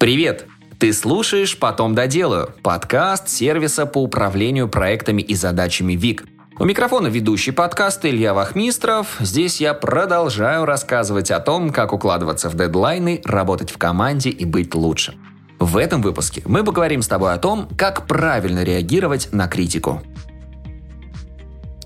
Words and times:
Привет! 0.00 0.46
Ты 0.78 0.94
слушаешь 0.94 1.58
«Потом 1.58 1.94
доделаю»– 1.94 2.54
подкаст 2.62 3.28
сервиса 3.28 3.84
по 3.84 4.02
управлению 4.02 4.66
проектами 4.66 5.20
и 5.20 5.34
задачами 5.34 5.92
ВИК. 5.92 6.24
У 6.58 6.64
микрофона 6.64 7.08
ведущий 7.08 7.50
подкаста 7.50 8.08
Илья 8.08 8.32
Вахмистров. 8.32 9.18
Здесь 9.20 9.60
я 9.60 9.74
продолжаю 9.74 10.64
рассказывать 10.64 11.30
о 11.30 11.38
том, 11.38 11.68
как 11.68 11.92
укладываться 11.92 12.48
в 12.48 12.56
дедлайны, 12.56 13.20
работать 13.26 13.70
в 13.70 13.76
команде 13.76 14.30
и 14.30 14.46
быть 14.46 14.74
лучше. 14.74 15.16
В 15.58 15.76
этом 15.76 16.00
выпуске 16.00 16.40
мы 16.46 16.64
поговорим 16.64 17.02
с 17.02 17.08
тобой 17.08 17.34
о 17.34 17.38
том, 17.38 17.68
как 17.76 18.06
правильно 18.06 18.64
реагировать 18.64 19.28
на 19.32 19.48
критику. 19.48 20.00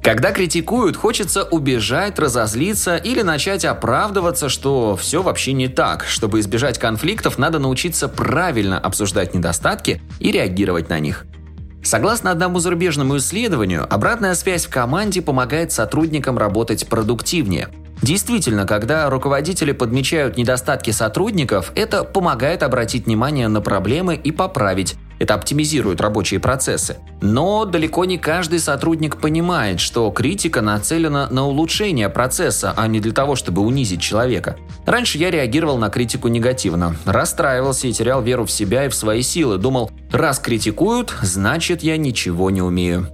Когда 0.05 0.33
критикуют, 0.33 0.99
хочется 0.99 1.45
убежать, 1.45 2.19
разозлиться 2.19 2.97
или 2.97 3.23
начать 3.23 3.65
оправдываться, 3.65 4.51
что 4.51 4.97
все 4.97 5.23
вообще 5.23 5.55
не 5.55 5.69
так. 5.69 6.05
Чтобы 6.05 6.41
избежать 6.41 6.79
конфликтов, 6.79 7.39
надо 7.39 7.59
научиться 7.59 8.07
правильно 8.07 8.79
обсуждать 8.79 9.33
недостатки 9.33 10.03
и 10.21 10.31
реагировать 10.31 10.91
на 10.91 10.99
них. 10.99 11.25
Согласно 11.83 12.31
одному 12.31 12.59
зарубежному 12.59 13.17
исследованию, 13.17 13.87
обратная 13.89 14.35
связь 14.35 14.67
в 14.67 14.71
команде 14.71 15.23
помогает 15.23 15.73
сотрудникам 15.73 16.37
работать 16.37 16.87
продуктивнее. 16.87 17.71
Действительно, 18.03 18.67
когда 18.67 19.09
руководители 19.09 19.73
подмечают 19.73 20.37
недостатки 20.37 20.91
сотрудников, 20.91 21.73
это 21.75 22.05
помогает 22.05 22.63
обратить 22.63 23.07
внимание 23.07 23.49
на 23.49 23.63
проблемы 23.63 24.17
и 24.17 24.33
поправить, 24.33 24.97
это 25.25 25.35
оптимизирует 25.35 26.01
рабочие 26.01 26.39
процессы. 26.39 26.99
Но 27.21 27.65
далеко 27.65 28.05
не 28.05 28.19
каждый 28.19 28.59
сотрудник 28.59 29.17
понимает, 29.17 29.81
что 29.81 30.11
критика 30.11 30.61
нацелена 30.61 31.29
на 31.31 31.47
улучшение 31.47 32.09
процесса, 32.09 32.73
а 32.77 32.87
не 32.87 33.01
для 33.01 33.13
того, 33.13 33.35
чтобы 33.35 33.63
унизить 33.63 34.03
человека. 34.03 34.57
Раньше 34.87 35.19
я 35.19 35.31
реагировал 35.31 35.79
на 35.79 35.89
критику 35.89 36.29
негативно, 36.29 36.97
расстраивался 37.07 37.89
и 37.89 37.93
терял 37.93 38.23
веру 38.23 38.45
в 38.45 38.51
себя 38.51 38.85
и 38.85 38.89
в 38.89 38.95
свои 38.95 39.23
силы. 39.23 39.59
Думал, 39.59 39.91
раз 40.13 40.39
критикуют, 40.39 41.15
значит 41.23 41.83
я 41.83 41.97
ничего 41.97 42.51
не 42.51 42.61
умею. 42.63 43.09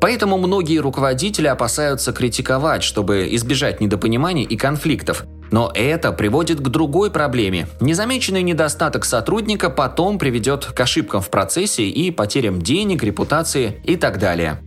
Поэтому 0.00 0.36
многие 0.36 0.78
руководители 0.78 1.46
опасаются 1.46 2.12
критиковать, 2.12 2.82
чтобы 2.82 3.28
избежать 3.36 3.80
недопониманий 3.80 4.42
и 4.42 4.56
конфликтов. 4.56 5.24
Но 5.52 5.70
это 5.74 6.12
приводит 6.12 6.60
к 6.60 6.68
другой 6.68 7.10
проблеме. 7.10 7.68
Незамеченный 7.80 8.42
недостаток 8.42 9.04
сотрудника 9.04 9.70
потом 9.70 10.18
приведет 10.18 10.64
к 10.64 10.80
ошибкам 10.80 11.20
в 11.20 11.28
процессе 11.28 11.84
и 11.88 12.10
потерям 12.10 12.60
денег, 12.60 13.04
репутации 13.04 13.80
и 13.84 13.96
так 13.96 14.18
далее. 14.18 14.60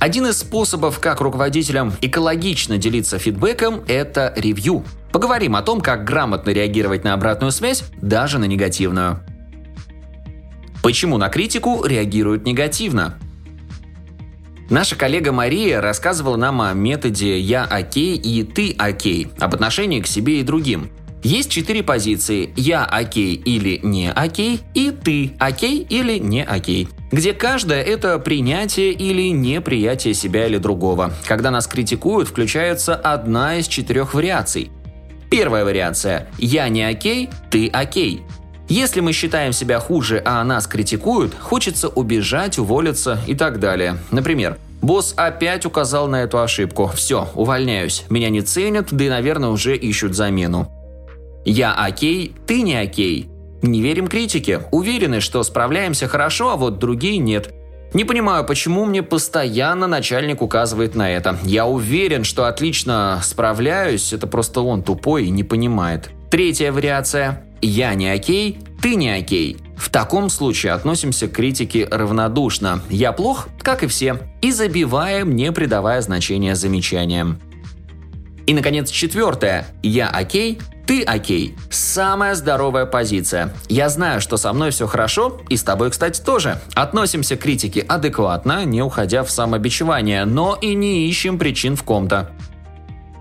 Один 0.00 0.26
из 0.26 0.38
способов, 0.38 1.00
как 1.00 1.20
руководителям 1.20 1.92
экологично 2.02 2.78
делиться 2.78 3.18
фидбэком, 3.18 3.82
это 3.88 4.32
ревью. 4.36 4.84
Поговорим 5.10 5.56
о 5.56 5.62
том, 5.62 5.80
как 5.80 6.04
грамотно 6.04 6.50
реагировать 6.50 7.02
на 7.02 7.14
обратную 7.14 7.50
связь, 7.50 7.82
даже 8.00 8.38
на 8.38 8.44
негативную. 8.44 9.20
Почему 10.82 11.16
на 11.16 11.30
критику 11.30 11.84
реагируют 11.84 12.44
негативно? 12.44 13.18
Наша 14.70 14.96
коллега 14.96 15.32
Мария 15.32 15.80
рассказывала 15.80 16.36
нам 16.36 16.60
о 16.60 16.74
методе 16.74 17.38
«я 17.40 17.64
окей» 17.64 18.16
и 18.16 18.42
«ты 18.42 18.74
окей», 18.76 19.28
об 19.38 19.54
отношении 19.54 20.00
к 20.02 20.06
себе 20.06 20.40
и 20.40 20.42
другим. 20.42 20.90
Есть 21.22 21.50
четыре 21.50 21.82
позиции 21.82 22.52
«я 22.54 22.84
окей» 22.84 23.34
или 23.34 23.80
«не 23.82 24.12
окей» 24.12 24.60
и 24.74 24.90
«ты 24.90 25.32
окей» 25.38 25.86
или 25.88 26.18
«не 26.18 26.44
окей», 26.44 26.86
где 27.10 27.32
каждая– 27.32 27.82
это 27.84 28.18
принятие 28.18 28.92
или 28.92 29.30
неприятие 29.30 30.12
себя 30.12 30.46
или 30.46 30.58
другого. 30.58 31.14
Когда 31.26 31.50
нас 31.50 31.66
критикуют, 31.66 32.28
включается 32.28 32.94
одна 32.94 33.56
из 33.56 33.68
четырех 33.68 34.12
вариаций. 34.12 34.70
Первая 35.30 35.64
вариация– 35.64 36.28
«я 36.38 36.68
не 36.68 36.82
окей», 36.82 37.30
«ты 37.50 37.68
окей». 37.68 38.20
Если 38.68 39.00
мы 39.00 39.12
считаем 39.12 39.52
себя 39.52 39.80
хуже, 39.80 40.20
а 40.24 40.44
нас 40.44 40.66
критикуют, 40.66 41.34
хочется 41.38 41.88
убежать, 41.88 42.58
уволиться 42.58 43.18
и 43.26 43.34
так 43.34 43.60
далее. 43.60 43.98
Например, 44.10 44.58
Босс 44.82 45.14
опять 45.16 45.66
указал 45.66 46.06
на 46.06 46.22
эту 46.22 46.40
ошибку. 46.40 46.90
Все, 46.94 47.28
увольняюсь. 47.34 48.04
Меня 48.10 48.30
не 48.30 48.42
ценят, 48.42 48.88
да 48.90 49.04
и, 49.04 49.08
наверное, 49.08 49.48
уже 49.48 49.76
ищут 49.76 50.14
замену. 50.14 50.70
Я 51.44 51.72
окей, 51.72 52.34
ты 52.46 52.62
не 52.62 52.76
окей. 52.76 53.28
Не 53.62 53.80
верим 53.80 54.06
критике. 54.06 54.60
Уверены, 54.70 55.20
что 55.20 55.42
справляемся 55.42 56.06
хорошо, 56.06 56.50
а 56.52 56.56
вот 56.56 56.78
другие 56.78 57.18
нет. 57.18 57.52
Не 57.94 58.04
понимаю, 58.04 58.44
почему 58.44 58.84
мне 58.84 59.02
постоянно 59.02 59.86
начальник 59.86 60.42
указывает 60.42 60.94
на 60.94 61.10
это. 61.10 61.38
Я 61.42 61.66
уверен, 61.66 62.22
что 62.22 62.44
отлично 62.44 63.18
справляюсь, 63.22 64.12
это 64.12 64.26
просто 64.26 64.60
он 64.60 64.82
тупой 64.82 65.24
и 65.24 65.30
не 65.30 65.42
понимает. 65.42 66.10
Третья 66.30 66.70
вариация. 66.70 67.44
Я 67.60 67.94
не 67.94 68.08
окей, 68.08 68.58
ты 68.80 68.94
не 68.94 69.10
окей. 69.10 69.58
В 69.76 69.90
таком 69.90 70.28
случае 70.28 70.72
относимся 70.72 71.28
к 71.28 71.32
критике 71.32 71.86
равнодушно. 71.90 72.82
Я 72.90 73.12
плох, 73.12 73.48
как 73.62 73.82
и 73.82 73.86
все, 73.86 74.18
и 74.42 74.50
забиваем, 74.50 75.36
не 75.36 75.52
придавая 75.52 76.00
значения 76.00 76.54
замечаниям. 76.56 77.40
И, 78.46 78.54
наконец, 78.54 78.90
четвертое. 78.90 79.66
Я 79.82 80.08
окей, 80.08 80.58
ты 80.86 81.02
окей. 81.02 81.54
Самая 81.70 82.34
здоровая 82.34 82.86
позиция. 82.86 83.52
Я 83.68 83.90
знаю, 83.90 84.22
что 84.22 84.38
со 84.38 84.52
мной 84.54 84.70
все 84.70 84.86
хорошо, 84.86 85.38
и 85.50 85.56
с 85.56 85.62
тобой, 85.62 85.90
кстати, 85.90 86.20
тоже. 86.22 86.58
Относимся 86.74 87.36
к 87.36 87.40
критике 87.40 87.82
адекватно, 87.82 88.64
не 88.64 88.80
уходя 88.80 89.22
в 89.22 89.30
самобичевание, 89.30 90.24
но 90.24 90.56
и 90.58 90.74
не 90.74 91.06
ищем 91.08 91.38
причин 91.38 91.76
в 91.76 91.82
ком-то. 91.82 92.30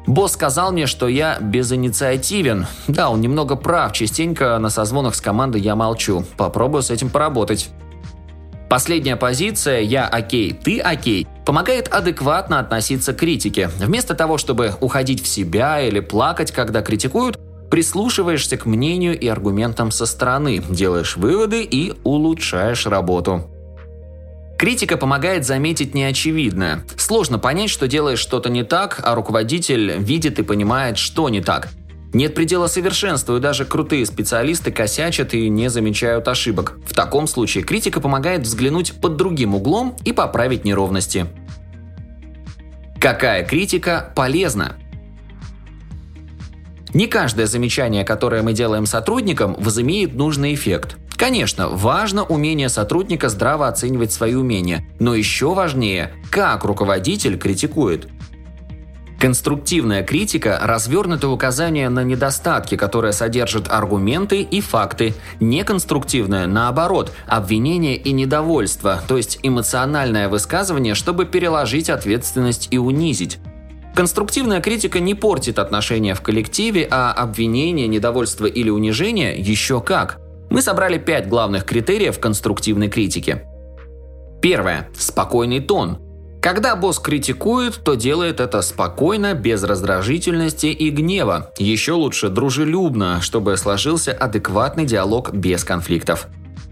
Босс 0.07 0.33
сказал 0.33 0.71
мне, 0.71 0.87
что 0.87 1.09
я 1.09 1.37
безинициативен. 1.39 2.65
Да, 2.87 3.09
он 3.09 3.19
немного 3.19 3.57
прав, 3.57 3.91
частенько 3.91 4.57
на 4.57 4.69
созвонах 4.69 5.15
с 5.15 5.21
командой 5.21 5.59
я 5.59 5.75
молчу. 5.75 6.23
Попробую 6.37 6.81
с 6.81 6.89
этим 6.89 7.09
поработать. 7.09 7.69
Последняя 8.69 9.17
позиция 9.17 9.81
«я 9.81 10.07
окей, 10.07 10.53
ты 10.53 10.79
окей» 10.79 11.27
помогает 11.45 11.87
адекватно 11.93 12.59
относиться 12.59 13.13
к 13.13 13.17
критике. 13.17 13.69
Вместо 13.79 14.13
того, 14.15 14.37
чтобы 14.37 14.73
уходить 14.81 15.21
в 15.21 15.27
себя 15.27 15.81
или 15.81 15.99
плакать, 15.99 16.51
когда 16.51 16.81
критикуют, 16.81 17.37
прислушиваешься 17.69 18.57
к 18.57 18.65
мнению 18.65 19.17
и 19.17 19.27
аргументам 19.27 19.91
со 19.91 20.05
стороны, 20.05 20.63
делаешь 20.69 21.17
выводы 21.17 21.63
и 21.63 21.93
улучшаешь 22.03 22.85
работу. 22.87 23.49
Критика 24.57 24.97
помогает 24.97 25.45
заметить 25.45 25.93
неочевидное. 25.93 26.83
Сложно 26.97 27.37
понять, 27.37 27.69
что 27.69 27.87
делаешь 27.87 28.19
что-то 28.19 28.49
не 28.49 28.63
так, 28.63 29.01
а 29.03 29.13
руководитель 29.13 29.97
видит 29.99 30.39
и 30.39 30.43
понимает, 30.43 30.97
что 30.97 31.29
не 31.29 31.41
так. 31.41 31.69
Нет 32.11 32.33
предела 32.33 32.65
совершенству, 32.65 33.37
и 33.37 33.39
даже 33.39 33.65
крутые 33.65 34.05
специалисты 34.07 34.71
косячат 34.71 35.35
и 35.35 35.49
не 35.49 35.69
замечают 35.69 36.27
ошибок. 36.27 36.79
В 36.87 36.95
таком 36.95 37.27
случае 37.27 37.63
критика 37.63 38.01
помогает 38.01 38.41
взглянуть 38.41 38.93
под 38.99 39.15
другим 39.17 39.53
углом 39.53 39.95
и 40.05 40.11
поправить 40.11 40.65
неровности. 40.65 41.27
Какая 42.99 43.45
критика 43.45 44.11
полезна? 44.15 44.77
Не 46.95 47.05
каждое 47.05 47.45
замечание, 47.45 48.03
которое 48.03 48.41
мы 48.41 48.53
делаем 48.53 48.87
сотрудникам, 48.87 49.53
возымеет 49.59 50.15
нужный 50.15 50.55
эффект. 50.55 50.97
Конечно, 51.17 51.67
важно 51.67 52.23
умение 52.23 52.69
сотрудника 52.69 53.29
здраво 53.29 53.67
оценивать 53.67 54.13
свои 54.13 54.35
умения, 54.35 54.87
но 54.99 55.15
еще 55.15 55.55
важнее, 55.55 56.13
как 56.29 56.63
руководитель 56.63 57.39
критикует. 57.39 58.07
Конструктивная 59.19 60.03
критика– 60.03 60.59
развернутое 60.63 61.31
указание 61.31 61.89
на 61.89 62.03
недостатки, 62.03 62.77
которые 62.77 63.13
содержат 63.13 63.67
аргументы 63.67 64.43
и 64.43 64.61
факты. 64.61 65.15
Неконструктивная, 65.39 66.45
наоборот, 66.45 67.11
обвинение 67.25 67.97
и 67.97 68.11
недовольство, 68.11 69.01
то 69.07 69.17
есть 69.17 69.39
эмоциональное 69.41 70.29
высказывание, 70.29 70.93
чтобы 70.93 71.25
переложить 71.25 71.89
ответственность 71.89 72.67
и 72.69 72.77
унизить. 72.77 73.39
Конструктивная 73.95 74.61
критика 74.61 74.99
не 74.99 75.15
портит 75.15 75.57
отношения 75.57 76.13
в 76.13 76.21
коллективе, 76.21 76.87
а 76.91 77.11
обвинение, 77.11 77.87
недовольство 77.87 78.45
или 78.45 78.69
унижение 78.69 79.35
еще 79.35 79.81
как– 79.81 80.19
мы 80.49 80.61
собрали 80.61 80.97
пять 80.97 81.27
главных 81.27 81.65
критериев 81.65 82.19
конструктивной 82.19 82.89
критики. 82.89 83.43
Первое. 84.41 84.89
Спокойный 84.97 85.59
тон. 85.59 85.99
Когда 86.41 86.75
босс 86.75 86.99
критикует, 86.99 87.83
то 87.83 87.95
делает 87.95 88.39
это 88.39 88.61
спокойно, 88.61 89.33
без 89.33 89.63
раздражительности 89.63 90.67
и 90.67 90.89
гнева. 90.91 91.51
Еще 91.57 91.93
лучше 91.93 92.29
дружелюбно, 92.29 93.19
чтобы 93.21 93.57
сложился 93.57 94.13
адекватный 94.13 94.85
диалог 94.85 95.33
без 95.33 95.63
конфликтов. 95.63 96.27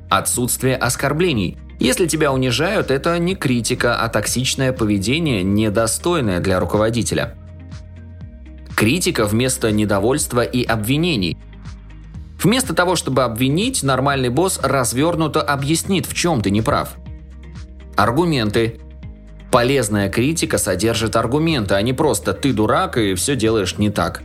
Отсутствие 0.10 0.78
оскорблений. 0.78 1.58
Если 1.80 2.06
тебя 2.08 2.32
унижают, 2.32 2.90
это 2.92 3.18
не 3.20 3.36
критика, 3.36 4.00
а 4.00 4.08
токсичное 4.08 4.72
поведение, 4.72 5.44
недостойное 5.44 6.40
для 6.40 6.60
руководителя. 6.60 7.36
Критика 8.76 9.26
вместо 9.26 9.72
недовольства 9.72 10.42
и 10.42 10.64
обвинений. 10.64 11.38
Вместо 12.46 12.76
того, 12.76 12.96
чтобы 12.96 13.24
обвинить, 13.24 13.82
нормальный 13.82 14.30
босс 14.30 14.60
развернуто 14.62 15.42
объяснит, 15.42 16.06
в 16.06 16.14
чем 16.14 16.44
ты 16.44 16.52
не 16.52 16.62
прав. 16.62 16.90
Аргументы. 17.96 18.80
Полезная 19.50 20.10
критика 20.12 20.60
содержит 20.60 21.16
аргументы, 21.16 21.74
а 21.74 21.82
не 21.82 21.92
просто 21.92 22.34
«ты 22.34 22.54
дурак 22.54 23.00
и 23.00 23.16
все 23.16 23.36
делаешь 23.36 23.80
не 23.80 23.90
так». 23.90 24.22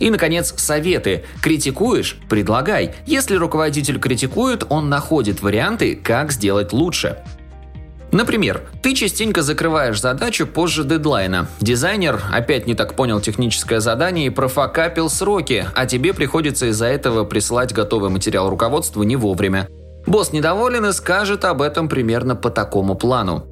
И, 0.00 0.10
наконец, 0.10 0.52
советы. 0.58 1.24
Критикуешь– 1.40 2.18
предлагай. 2.28 2.94
Если 3.06 3.36
руководитель 3.36 3.98
критикует, 3.98 4.66
он 4.68 4.90
находит 4.90 5.40
варианты, 5.40 5.96
как 5.96 6.32
сделать 6.32 6.74
лучше. 6.74 7.24
Например, 8.12 8.62
ты 8.82 8.94
частенько 8.94 9.42
закрываешь 9.42 10.00
задачу 10.00 10.46
позже 10.46 10.82
дедлайна. 10.84 11.46
Дизайнер 11.60 12.20
опять 12.32 12.66
не 12.66 12.74
так 12.74 12.94
понял 12.94 13.20
техническое 13.20 13.78
задание 13.78 14.26
и 14.26 14.30
профокапил 14.30 15.08
сроки, 15.08 15.66
а 15.76 15.86
тебе 15.86 16.12
приходится 16.12 16.66
из-за 16.66 16.86
этого 16.86 17.24
присылать 17.24 17.72
готовый 17.72 18.10
материал 18.10 18.50
руководству 18.50 19.04
не 19.04 19.14
вовремя. 19.14 19.68
Босс 20.06 20.32
недоволен 20.32 20.86
и 20.86 20.92
скажет 20.92 21.44
об 21.44 21.62
этом 21.62 21.88
примерно 21.88 22.34
по 22.34 22.50
такому 22.50 22.96
плану. 22.96 23.46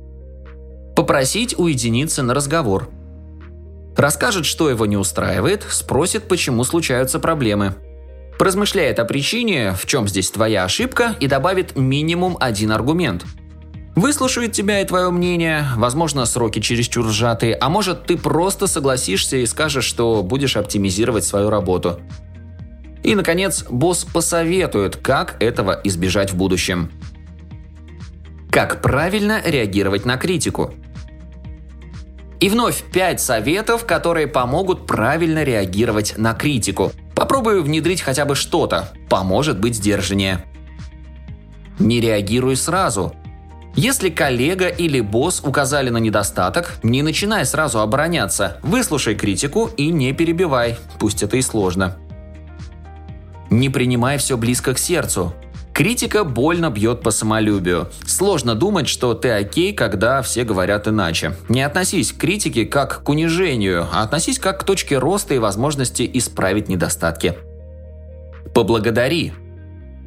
Попросить 0.97 1.57
уединиться 1.57 2.25
на 2.25 2.35
разговор. 2.35 2.89
Расскажет, 3.97 4.45
что 4.45 4.69
его 4.71 4.87
не 4.87 4.97
устраивает, 4.97 5.65
спросит, 5.69 6.25
почему 6.25 6.65
случаются 6.65 7.21
проблемы. 7.21 7.75
Поразмышляет 8.39 8.99
о 8.99 9.05
причине, 9.05 9.75
в 9.79 9.87
чем 9.87 10.09
здесь 10.09 10.31
твоя 10.31 10.65
ошибка, 10.65 11.17
и 11.21 11.29
добавит 11.29 11.77
минимум 11.77 12.37
один 12.41 12.73
аргумент– 12.73 13.25
Выслушает 13.99 14.53
тебя 14.53 14.81
и 14.81 14.85
твое 14.85 15.11
мнение, 15.11 15.65
возможно, 15.75 16.25
сроки 16.25 16.61
чересчур 16.61 17.09
сжатые, 17.09 17.57
а 17.57 17.69
может, 17.69 18.07
ты 18.07 18.17
просто 18.17 18.69
согласишься 18.69 19.39
и 19.39 19.45
скажешь, 19.45 19.87
что 19.87 20.23
будешь 20.23 20.57
оптимизировать 20.57 21.25
свою 21.25 21.51
работу. 21.51 21.99
И, 23.03 23.17
наконец, 23.17 23.65
босс 23.69 24.05
посоветует, 24.05 24.95
как 24.95 25.43
этого 25.43 25.81
избежать 25.83 26.31
в 26.33 26.37
будущем. 26.37 26.93
Как 28.53 28.83
правильно 28.83 29.43
реагировать 29.45 30.05
на 30.05 30.17
критику? 30.17 30.73
И 32.39 32.49
вновь 32.51 32.85
5 32.93 33.21
советов, 33.21 33.85
которые 33.85 34.29
помогут 34.29 34.87
правильно 34.87 35.43
реагировать 35.43 36.15
на 36.17 36.35
критику. 36.35 36.93
Попробую 37.17 37.65
внедрить 37.65 38.03
хотя 38.03 38.25
бы 38.27 38.37
что-то. 38.37 38.93
Поможет 39.11 39.59
быть 39.59 39.75
сдержаннее. 39.75 40.45
Не 41.81 42.01
реагируй 42.01 42.55
сразу. 42.55 43.13
Если 43.81 44.11
коллега 44.11 44.67
или 44.67 45.01
босс 45.01 45.41
указали 45.41 45.89
на 45.89 45.99
недостаток, 45.99 46.73
не 46.83 47.03
начинай 47.03 47.47
сразу 47.47 47.79
обороняться, 47.79 48.57
выслушай 48.65 49.15
критику 49.15 49.71
и 49.77 49.91
не 49.91 50.13
перебивай, 50.13 50.77
пусть 50.99 51.23
это 51.23 51.37
и 51.37 51.43
сложно. 51.43 51.97
Не 53.51 53.69
принимай 53.69 54.19
все 54.19 54.37
близко 54.37 54.75
к 54.75 54.81
сердцу. 54.81 55.33
Критика 55.73 56.25
больно 56.25 56.71
бьет 56.71 57.03
по 57.03 57.13
самолюбию. 57.13 57.89
Сложно 58.05 58.57
думать, 58.57 58.89
что 58.89 59.15
ты 59.15 59.31
окей, 59.31 59.73
когда 59.73 60.23
все 60.23 60.43
говорят 60.43 60.89
иначе. 60.89 61.37
Не 61.49 61.63
относись 61.63 62.13
к 62.13 62.17
критике 62.17 62.67
как 62.67 63.05
к 63.05 63.09
унижению, 63.09 63.87
а 63.93 64.03
относись 64.03 64.41
как 64.41 64.59
к 64.59 64.65
точке 64.65 64.99
роста 64.99 65.35
и 65.35 65.39
возможности 65.39 66.11
исправить 66.15 66.69
недостатки. 66.69 67.39
Поблагодари. 68.53 69.35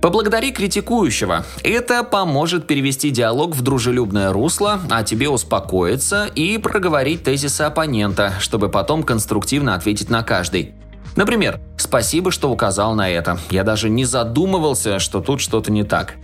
Поблагодари 0.01 0.51
критикующего. 0.51 1.45
Это 1.63 2.03
поможет 2.03 2.65
перевести 2.65 3.12
диалог 3.12 3.56
в 3.56 3.62
дружелюбное 3.62 4.33
русло, 4.33 4.81
а 4.89 5.03
тебе 5.03 5.30
успокоиться 5.30 6.25
и 6.25 6.57
проговорить 6.57 7.24
тезисы 7.24 7.62
оппонента, 7.62 8.33
чтобы 8.39 8.69
потом 8.69 9.03
конструктивно 9.03 9.75
ответить 9.75 10.09
на 10.09 10.24
каждый. 10.24 10.74
Например, 11.15 11.59
«Спасибо, 11.77 12.31
что 12.31 12.51
указал 12.51 12.95
на 12.95 13.09
это. 13.09 13.38
Я 13.51 13.63
даже 13.63 13.89
не 13.89 14.06
задумывался, 14.06 14.98
что 14.98 15.21
тут 15.21 15.39
что-то 15.39 15.71
не 15.71 15.83
так». 15.83 16.15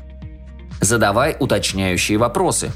Задавай 0.81 1.37
уточняющие 1.39 2.17
вопросы. 2.17 2.71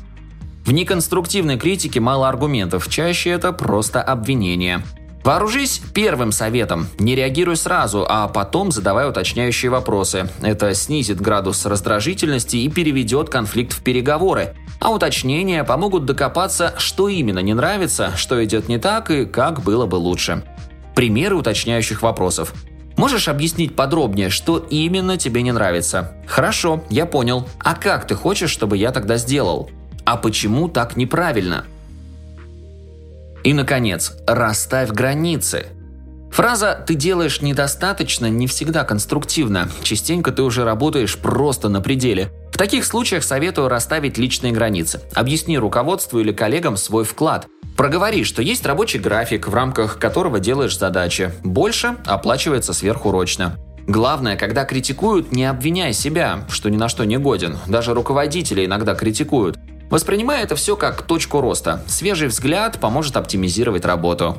В 0.65 0.71
неконструктивной 0.71 1.57
критике 1.57 1.99
мало 1.99 2.29
аргументов, 2.29 2.87
чаще 2.89 3.31
это 3.31 3.51
просто 3.53 4.03
обвинение– 4.03 4.83
Вооружись 5.23 5.81
первым 5.93 6.31
советом. 6.31 6.87
Не 6.97 7.15
реагируй 7.15 7.55
сразу, 7.55 8.05
а 8.09 8.27
потом 8.27 8.71
задавай 8.71 9.07
уточняющие 9.07 9.69
вопросы. 9.69 10.29
Это 10.41 10.73
снизит 10.73 11.21
градус 11.21 11.65
раздражительности 11.65 12.57
и 12.57 12.69
переведет 12.69 13.29
конфликт 13.29 13.73
в 13.73 13.83
переговоры. 13.83 14.55
А 14.79 14.89
уточнения 14.89 15.63
помогут 15.63 16.05
докопаться, 16.05 16.73
что 16.77 17.07
именно 17.07 17.39
не 17.39 17.53
нравится, 17.53 18.13
что 18.15 18.43
идет 18.43 18.67
не 18.67 18.79
так 18.79 19.11
и 19.11 19.25
как 19.25 19.61
было 19.61 19.85
бы 19.85 19.95
лучше. 19.95 20.43
Примеры 20.95 21.35
уточняющих 21.35 22.01
вопросов. 22.01 22.53
Можешь 22.97 23.27
объяснить 23.27 23.75
подробнее, 23.75 24.29
что 24.29 24.57
именно 24.57 25.17
тебе 25.17 25.43
не 25.43 25.51
нравится? 25.51 26.13
Хорошо, 26.25 26.83
я 26.89 27.05
понял. 27.05 27.47
А 27.59 27.75
как 27.75 28.07
ты 28.07 28.15
хочешь, 28.15 28.49
чтобы 28.49 28.77
я 28.77 28.91
тогда 28.91 29.17
сделал? 29.17 29.69
А 30.03 30.17
почему 30.17 30.67
так 30.67 30.97
неправильно? 30.97 31.65
И, 33.43 33.53
наконец, 33.53 34.13
расставь 34.27 34.91
границы. 34.91 35.67
Фраза 36.31 36.81
«ты 36.87 36.95
делаешь 36.95 37.41
недостаточно» 37.41 38.27
не 38.27 38.47
всегда 38.47 38.85
конструктивна. 38.85 39.69
Частенько 39.83 40.31
ты 40.31 40.43
уже 40.43 40.63
работаешь 40.63 41.17
просто 41.17 41.67
на 41.67 41.81
пределе. 41.81 42.31
В 42.51 42.57
таких 42.57 42.85
случаях 42.85 43.23
советую 43.23 43.67
расставить 43.67 44.17
личные 44.17 44.53
границы. 44.53 45.01
Объясни 45.13 45.57
руководству 45.57 46.19
или 46.19 46.31
коллегам 46.31 46.77
свой 46.77 47.03
вклад. 47.03 47.47
Проговори, 47.75 48.23
что 48.23 48.41
есть 48.41 48.65
рабочий 48.65 48.99
график, 48.99 49.47
в 49.47 49.53
рамках 49.53 49.99
которого 49.99 50.39
делаешь 50.39 50.77
задачи. 50.77 51.31
Больше 51.43 51.97
оплачивается 52.05 52.73
сверхурочно. 52.73 53.57
Главное, 53.87 54.37
когда 54.37 54.63
критикуют, 54.63 55.31
не 55.31 55.45
обвиняй 55.45 55.91
себя, 55.91 56.45
что 56.49 56.69
ни 56.69 56.77
на 56.77 56.87
что 56.87 57.03
не 57.03 57.17
годен. 57.17 57.57
Даже 57.67 57.93
руководители 57.93 58.65
иногда 58.65 58.95
критикуют. 58.95 59.57
Воспринимай 59.91 60.41
это 60.41 60.55
все 60.55 60.77
как 60.77 61.01
точку 61.03 61.41
роста. 61.41 61.83
Свежий 61.85 62.29
взгляд 62.29 62.79
поможет 62.79 63.17
оптимизировать 63.17 63.85
работу. 63.85 64.37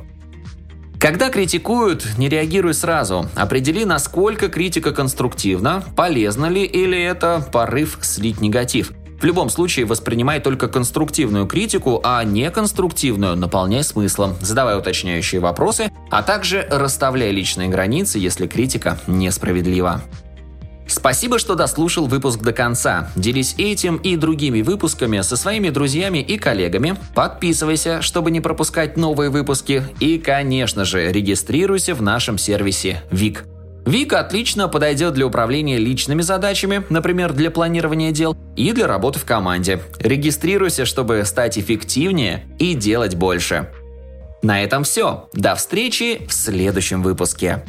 Когда 0.99 1.29
критикуют, 1.29 2.17
не 2.17 2.29
реагируй 2.29 2.75
сразу. 2.75 3.27
Определи, 3.35 3.85
насколько 3.85 4.49
критика 4.49 4.93
конструктивна, 4.93 5.85
полезна 5.95 6.47
ли 6.47 6.65
или 6.65 7.01
это 7.01 7.47
порыв 7.53 7.99
слить 8.01 8.41
негатив. 8.41 8.93
В 9.21 9.25
любом 9.25 9.51
случае 9.51 9.85
воспринимай 9.85 10.41
только 10.41 10.69
конструктивную 10.69 11.47
критику, 11.47 12.01
а 12.03 12.25
не 12.25 12.51
конструктивную 12.51 13.37
наполняй 13.37 13.85
смыслом, 13.85 14.35
задавай 14.41 14.79
уточняющие 14.79 15.41
вопросы, 15.41 15.93
а 16.11 16.23
также 16.23 16.67
расставляй 16.71 17.31
личные 17.31 17.69
границы, 17.69 18.19
если 18.19 18.47
критика 18.47 18.99
несправедлива. 19.07 20.03
Спасибо, 20.87 21.39
что 21.39 21.55
дослушал 21.55 22.07
выпуск 22.07 22.41
до 22.41 22.53
конца. 22.53 23.11
Делись 23.17 23.55
этим 23.59 23.97
и 23.97 24.17
другими 24.17 24.63
выпусками 24.63 25.21
со 25.21 25.37
своими 25.37 25.71
друзьями 25.71 26.19
и 26.19 26.37
коллегами. 26.39 26.97
Подписывайся, 27.15 28.03
чтобы 28.03 28.31
не 28.31 28.41
пропускать 28.41 28.97
новые 28.97 29.31
выпуски. 29.31 29.85
И, 30.01 30.19
конечно 30.19 30.85
же, 30.85 31.11
регистрируйся 31.11 31.95
в 31.95 32.03
нашем 32.03 32.39
сервисе 32.39 33.03
ВИК. 33.11 33.45
ВИК 33.85 34.13
отлично 34.13 34.69
подойдет 34.69 35.15
для 35.15 35.27
управления 35.27 35.79
личными 35.79 36.23
задачами, 36.23 36.85
например, 36.89 37.33
для 37.33 37.51
планирования 37.51 38.13
дел, 38.13 38.37
и 38.55 38.73
для 38.73 38.87
работы 38.87 39.19
в 39.19 39.25
команде. 39.25 39.81
Регистрируйся, 39.99 40.85
чтобы 40.85 41.25
стать 41.25 41.59
эффективнее 41.59 42.45
и 42.59 42.75
делать 42.75 43.17
больше. 43.17 43.71
На 44.43 44.63
этом 44.63 44.85
все. 44.85 45.29
До 45.33 45.55
встречи 45.55 46.27
в 46.29 46.33
следующем 46.33 47.03
выпуске. 47.03 47.65